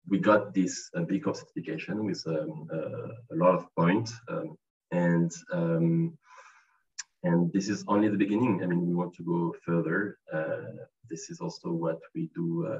[0.08, 4.14] we got this uh, B Corp certification with um, uh, a lot of points.
[4.28, 4.58] Um,
[4.92, 6.18] and um,
[7.24, 8.62] and this is only the beginning.
[8.64, 10.20] I mean, we want to go further.
[10.32, 12.80] Uh, this is also what we do uh,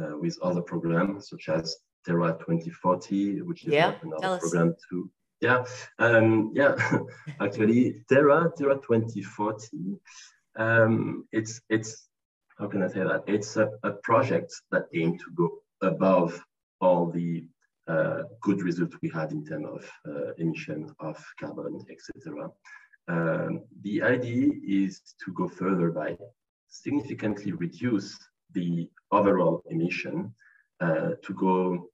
[0.00, 5.10] uh, with other programs, such as Terra 2040, which is yeah, another program too.
[5.40, 5.64] Yeah,
[5.98, 6.74] um, yeah.
[7.40, 9.98] Actually, Terra Terra 2040.
[10.56, 12.08] Um, it's it's
[12.58, 13.24] how can I say that?
[13.26, 16.40] It's a, a project that aim to go above
[16.80, 17.46] all the
[18.40, 22.50] good results we had in terms of uh, emission of carbon, etc.
[23.08, 26.16] Um, the idea is to go further by
[26.68, 28.18] significantly reduce
[28.52, 30.34] the overall emission
[30.80, 31.88] uh, to go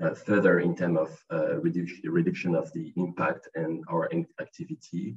[0.00, 5.16] uh, further in terms of uh, reduction, reduction of the impact and our activity.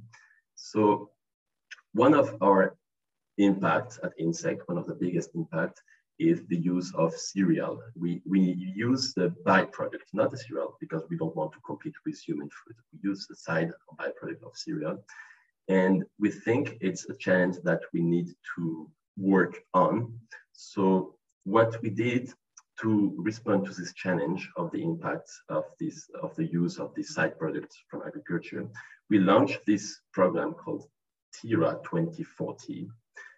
[0.56, 1.12] So
[1.94, 2.76] one of our
[3.38, 5.82] impacts at Ÿnsect, one of the biggest impact
[6.20, 7.82] is the use of cereal.
[7.96, 8.40] We, we
[8.76, 12.76] use the byproduct, not the cereal, because we don't want to compete with human food.
[12.92, 15.04] We use the side byproduct of cereal.
[15.70, 20.14] And we think it's a challenge that we need to work on.
[20.52, 22.34] So what we did
[22.82, 27.14] to respond to this challenge of the impact of this of the use of these
[27.14, 28.68] side products from agriculture,
[29.10, 30.86] we launched this program called
[31.34, 32.90] TIRA 2040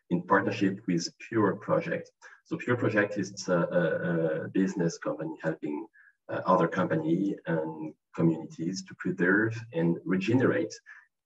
[0.10, 2.12] in partnership with Pure Project.
[2.46, 5.88] So Pure Project is a, a, a business company helping
[6.30, 10.74] uh, other company and communities to preserve and regenerate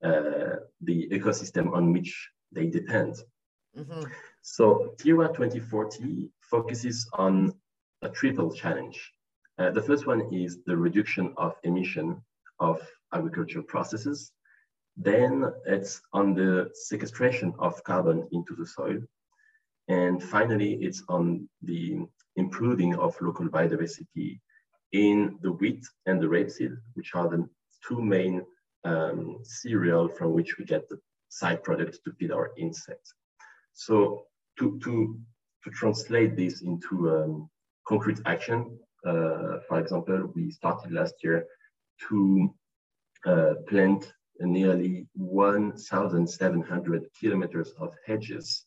[0.04, 3.15] uh, the ecosystem on which they depend.
[3.78, 4.04] Mm-hmm.
[4.42, 7.54] So TIRA 2040 focuses on
[8.02, 9.12] a triple challenge.
[9.58, 12.22] Uh, the first one is the reduction of emission
[12.60, 12.82] of
[13.13, 14.32] agricultural processes.
[15.02, 19.00] Then it's on the sequestration of carbon into the soil.
[19.88, 22.00] And finally, it's on the
[22.36, 24.42] improving of local biodiversity
[24.92, 27.48] in the wheat and the rapeseed, which are the
[27.88, 28.46] two main
[28.84, 33.14] um, cereal from which we get the side products to feed our insects.
[33.74, 34.26] So
[34.58, 35.18] to, to,
[35.64, 37.50] to translate this into um,
[37.88, 41.46] concrete action, uh, for example, we started last year
[42.10, 42.54] to
[43.26, 48.65] uh, plant nearly 1,700 kilometers of hedges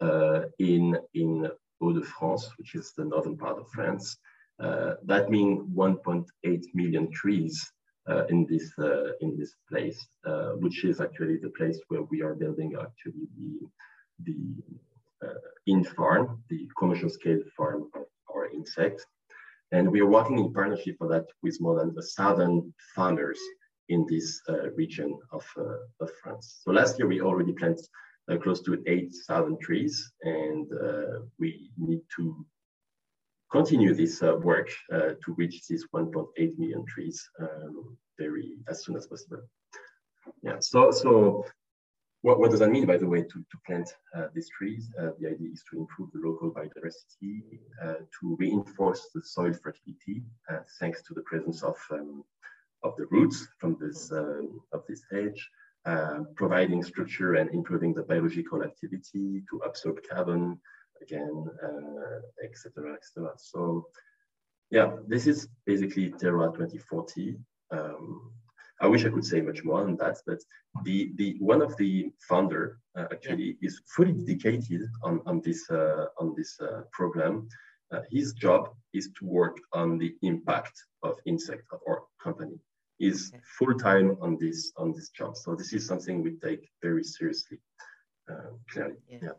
[0.00, 1.48] uh, in, in
[1.80, 4.16] Hauts-de-France, which is the northern part of France.
[4.60, 7.72] Uh, that means 1.8 million trees
[8.08, 12.22] uh, in this uh, in this place, uh, which is actually the place where we
[12.22, 13.66] are building actually the
[14.24, 14.38] the
[15.68, 19.06] Ÿnfarm, the commercial scale farm of our insects.
[19.72, 23.40] And we are working in partnership for that with more than a thousand farmers
[23.88, 26.60] in this uh, region of, uh, of France.
[26.62, 27.86] So last year we already planted
[28.30, 30.66] uh, close to 8,000 trees and
[31.38, 32.46] we need to
[33.52, 39.42] continue this work to reach these 1.8 million trees um, very as soon as possible.
[40.42, 41.44] Yeah, so so
[42.22, 44.90] what, what does that mean, by the way, to, to plant uh, these trees?
[44.98, 50.24] Uh, the idea is to improve the local biodiversity, uh, to reinforce the soil fertility,
[50.80, 52.24] thanks to the presence of um,
[52.84, 55.50] of the roots from this um, of this hedge,
[56.36, 60.60] providing structure and improving the biological activity to absorb carbon,
[61.02, 61.46] again,
[62.42, 63.28] etc., uh, etc.
[63.32, 63.86] Et so
[64.70, 67.36] yeah, this is basically TIRA 2040.
[67.70, 68.32] Um,
[68.80, 70.40] I wish I could say much more on that, but
[70.84, 73.68] the the one of the founder uh, actually yeah.
[73.68, 77.48] is fully dedicated on on this uh, on this uh, program.
[77.92, 82.58] Uh, his job is to work on the impact of insect of our company.
[83.00, 85.36] Is full time on this on this job.
[85.36, 87.58] So this is something we take very seriously.
[88.30, 89.18] Uh, clearly, yeah.
[89.22, 89.30] yeah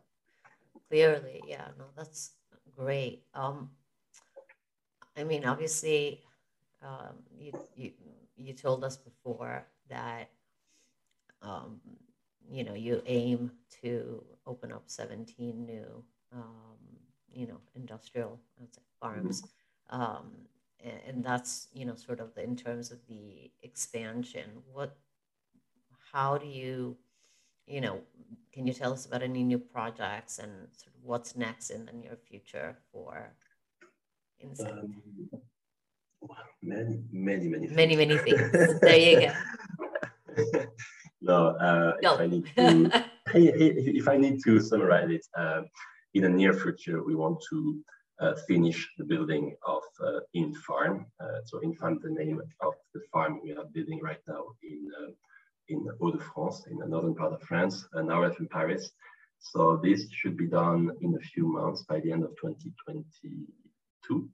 [0.88, 2.32] clearly yeah no that's
[2.76, 3.70] great um
[5.16, 6.20] i mean obviously
[6.82, 7.92] um you you
[8.36, 10.30] you told us before that
[11.42, 11.80] um
[12.48, 13.50] you know you aim
[13.82, 16.76] to open up 17 new um
[17.32, 18.38] you know industrial
[19.00, 20.02] farms mm-hmm.
[20.02, 20.30] um
[20.84, 24.96] and, that's you know sort of the, in terms of the expansion what
[26.12, 26.96] how do you
[27.66, 28.00] you know,
[28.52, 31.92] can you tell us about any new projects and sort of what's next in the
[31.92, 33.32] near future for
[34.44, 34.72] Ÿnsect?
[34.72, 35.02] Um,
[36.62, 37.76] many, many, many, things.
[37.76, 38.80] many, many things.
[38.80, 39.28] there you
[40.52, 40.64] go.
[41.20, 45.62] no, uh, if I need to, if I need to summarize it, uh,
[46.14, 47.84] in the near future, we want to
[48.20, 51.06] uh, finish the building of uh, Ÿnfarm.
[51.20, 54.90] Uh, so in Ÿnfarm, the name of the farm we are building right now in
[55.00, 55.10] uh,
[55.68, 58.92] in Hauts-de-France, in the northern part of France, an hour from Paris.
[59.38, 64.30] So this should be done in a few months by the end of 2022.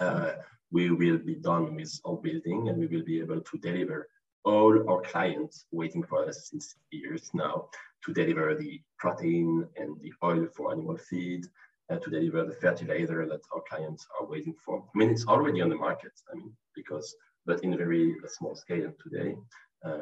[0.00, 0.32] Uh,
[0.70, 4.08] we will be done with our building and we will be able to deliver
[4.44, 7.68] all our clients waiting for us since years now
[8.04, 11.46] to deliver the protein and the oil for animal feed,
[11.90, 14.84] uh, to deliver the fertilizer that our clients are waiting for.
[14.94, 17.14] I mean, it's already on the market, I mean, because,
[17.46, 19.36] but in a very small scale today.
[19.84, 19.98] Uh,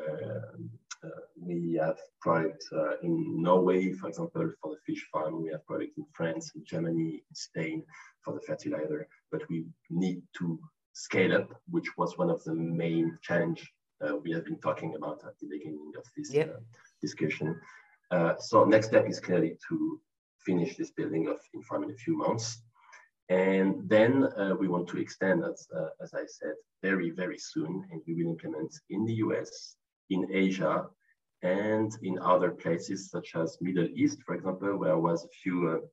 [1.05, 5.43] uh, we have products uh, in Norway, for example, for the fish farm.
[5.43, 7.83] We have products in France, in Germany, in Spain
[8.25, 9.09] for the fertilizer.
[9.33, 10.61] But we need to
[10.93, 13.73] scale up, which was one of the main challenge
[14.03, 16.55] uh, we have been talking about at the beginning of this yep.
[16.57, 16.61] uh,
[17.01, 17.59] discussion.
[18.11, 20.01] Uh, so next step is clearly to
[20.45, 22.63] finish this building of Ÿnfarm in a few months.
[23.29, 27.87] And then uh, we want to extend, as, uh, as I said, very, very soon.
[27.91, 29.77] And we will implement in the US,
[30.11, 30.87] in Asia,
[31.43, 35.69] and in other places such as Middle East, for example, where I was a few
[35.69, 35.87] uh,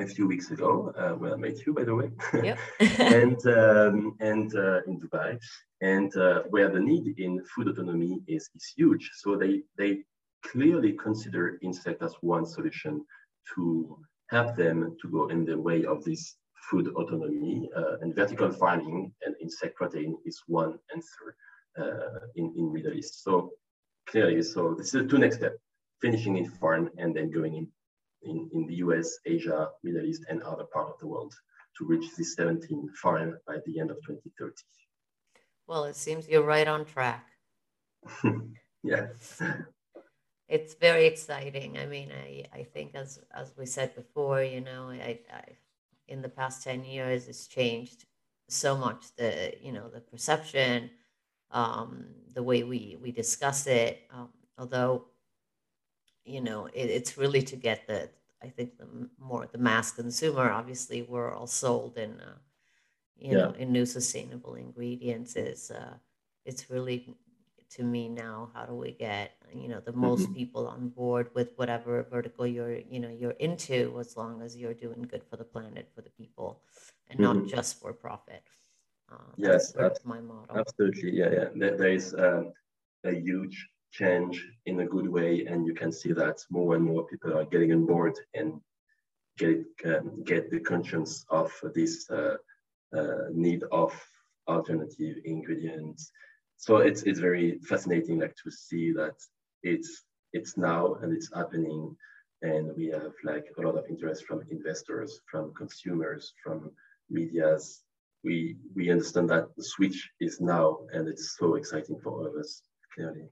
[0.00, 2.58] a few weeks ago, uh, where I met you, by the way, yep.
[2.98, 5.38] and um, and uh, in Dubai,
[5.80, 9.10] and uh, where the need in food autonomy is is huge.
[9.14, 10.04] So they they
[10.44, 13.04] clearly consider insect as one solution
[13.54, 13.98] to
[14.30, 16.36] help them to go in the way of this
[16.70, 21.36] food autonomy uh, and vertical farming and insect protein is one answer
[21.78, 23.22] uh, in in Middle East.
[23.22, 23.52] So
[24.06, 25.56] clearly, so this is the two next step:
[26.00, 27.68] finishing Ÿnfarm and then going in
[28.22, 31.32] in, in the US, Asia, Middle East, and other part of the world
[31.78, 34.52] to reach this 17 farm by the end of 2030.
[35.66, 37.26] Well, it seems you're right on track.
[38.82, 39.08] yeah.
[40.48, 41.78] It's very exciting.
[41.78, 45.44] I mean, I, I think as as we said before, you know, I, I
[46.08, 48.06] in the past 10 years it's changed
[48.48, 50.90] so much the you know the perception
[51.50, 55.04] um, the way we we discuss it um, although
[56.28, 58.08] you know, it, it's really to get the,
[58.42, 58.86] I think the
[59.18, 60.50] more the mass consumer.
[60.50, 62.36] Obviously, we're all sold in, uh,
[63.16, 63.38] you yeah.
[63.38, 65.34] know, in new sustainable ingredients.
[65.34, 65.94] Is uh,
[66.44, 67.16] it's really
[67.70, 68.50] to me now.
[68.54, 70.34] How do we get you know the most mm-hmm.
[70.34, 74.74] people on board with whatever vertical you're you know you're into, as long as you're
[74.74, 76.62] doing good for the planet, for the people,
[77.08, 77.40] and mm-hmm.
[77.40, 78.42] not just for profit.
[79.10, 80.58] Uh, yes, that's my motto.
[80.58, 81.48] Absolutely, yeah, yeah.
[81.54, 82.52] There, there is um,
[83.04, 87.06] a huge change in a good way, and you can see that more and more
[87.06, 88.60] people are getting on board and
[89.38, 92.36] get um, get the conscience of this uh,
[92.96, 93.92] uh, need of
[94.46, 96.10] alternative ingredients.
[96.58, 99.14] So it's it's very fascinating, like to see that
[99.62, 100.02] it's
[100.32, 101.96] it's now and it's happening,
[102.42, 106.70] and we have like a lot of interest from investors, from consumers, from
[107.08, 107.84] media's.
[108.24, 112.34] We we understand that the switch is now, and it's so exciting for all of
[112.34, 112.62] us.
[112.92, 113.30] Clearly.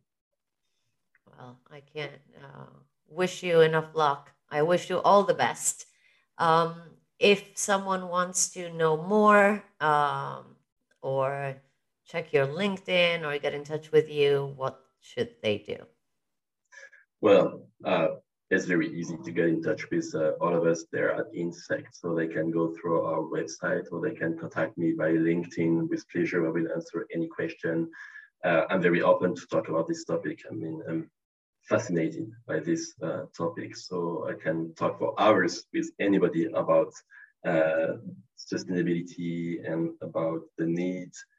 [1.27, 2.71] Well, I can't uh,
[3.09, 4.31] wish you enough luck.
[4.49, 5.87] I wish you all the best.
[6.39, 6.75] Um,
[7.19, 10.57] if someone wants to know more um,
[11.03, 11.57] or
[12.07, 15.79] check your LinkedIn or get in touch with you, what should they do?
[17.21, 18.09] Well, uh,
[18.51, 21.89] it's very easy to get in touch with uh, all of us there at Ÿnsect.
[21.93, 26.09] So they can go through our website or they can contact me by LinkedIn with
[26.09, 26.47] pleasure.
[26.47, 27.91] I will answer any question.
[28.45, 30.41] Uh, I'm very open to talk about this topic.
[30.49, 31.11] I mean, I'm
[31.69, 33.75] fascinated by this uh, topic.
[33.77, 36.93] So I can talk for hours with anybody about
[37.45, 37.95] uh,
[38.39, 41.36] sustainability and about the need uh,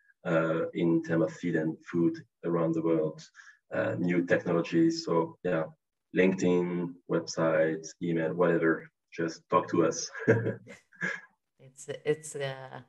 [0.73, 3.21] in terms of feed and food around the world,
[3.73, 5.05] uh, new technologies.
[5.05, 5.63] So yeah,
[6.15, 8.89] LinkedIn, website, email, whatever.
[9.11, 10.09] Just talk to us.
[11.59, 12.82] it's it's uh,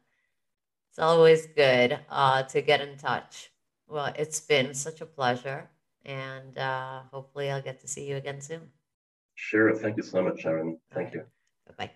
[0.91, 3.51] it's always good uh, to get in touch.
[3.89, 5.71] Well, it's been such a pleasure
[6.05, 8.71] and uh, hopefully I'll get to see you again soon.
[9.35, 9.75] Sure.
[9.75, 10.79] Thank you so much, Sharon.
[10.93, 11.15] Thank right.
[11.15, 11.23] you.
[11.67, 11.91] Bye bye.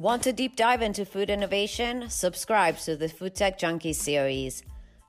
[0.00, 2.08] Want to deep dive into food innovation?
[2.08, 4.62] Subscribe to the Food Tech Junkie series.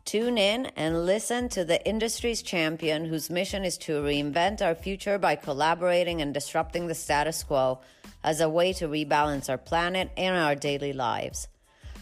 [0.03, 5.19] Tune in and listen to the industry's champion whose mission is to reinvent our future
[5.19, 7.81] by collaborating and disrupting the status quo
[8.23, 11.47] as a way to rebalance our planet and our daily lives.